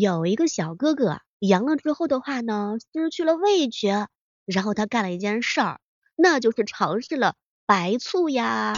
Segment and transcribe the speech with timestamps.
[0.00, 4.06] 有一个小哥哥阳了之后的话呢，失去了味觉，
[4.46, 5.80] 然后他干了一件事儿，
[6.14, 7.34] 那就是尝试了
[7.66, 8.76] 白醋呀、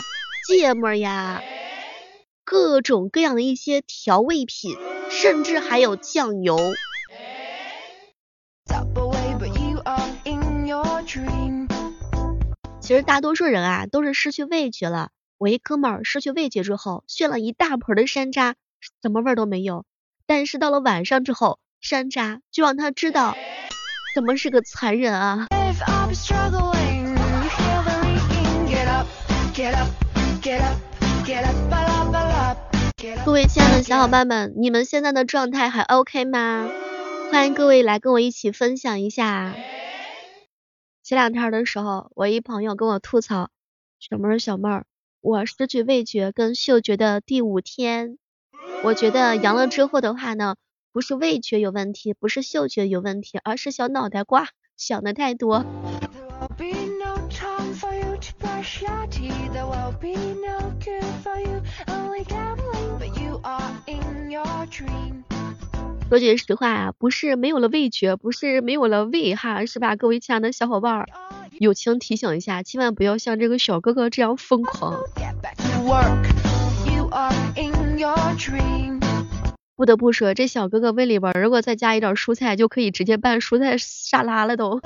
[0.48, 1.42] 芥末呀，
[2.42, 4.78] 各种各样的一些调味品，
[5.10, 6.56] 甚至还有酱油。
[12.80, 15.10] 其实大多数人啊，都是失去味觉了。
[15.36, 18.54] 我一哥们儿失去味觉之后，炫了一大盆的山楂，
[19.02, 19.84] 什么味儿都没有。
[20.30, 23.36] 但是到了晚上之后，山楂就让他知道
[24.14, 25.48] 怎么是个残忍啊！
[33.24, 36.70] 各位亲爱的小伙伴们，你们现在的状态还 OK 吗？
[37.32, 39.52] 欢迎各位来跟我一起分享一下。
[41.02, 43.50] 前两天的时候，我一朋友跟我吐槽，
[43.98, 44.86] 小妹儿小妹儿，
[45.20, 48.16] 我失去味觉跟嗅觉的第五天。
[48.82, 50.56] 我觉得阳了之后的话呢，
[50.92, 55.64] 不是味觉有问题，不是嗅觉有问题，而是小脑袋瓜想的太多。
[66.08, 69.94] 说句实话啊，不是没有了味觉，不是没有了胃哈，是吧？
[69.94, 71.06] 各位亲爱的小伙伴，
[71.60, 74.98] 友情提醒一下，千万不要像这个小哥哥这样疯狂。
[79.76, 84.80] 不得不说这小哥哥胃里边如果再加一点蔬菜就可以直接拌蔬菜沙拉了都